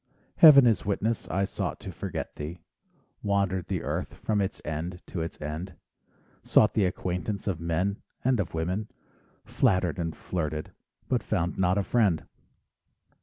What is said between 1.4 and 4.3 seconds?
sought to forget thee, Wandered the earth